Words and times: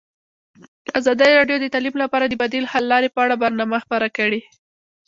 ازادي 0.99 1.29
راډیو 1.39 1.57
د 1.61 1.65
تعلیم 1.73 1.95
لپاره 2.03 2.25
د 2.27 2.33
بدیل 2.41 2.65
حل 2.71 2.85
لارې 2.91 3.09
په 3.15 3.19
اړه 3.25 3.35
برنامه 3.43 3.77
خپاره 3.85 4.07
کړې. 4.17 4.41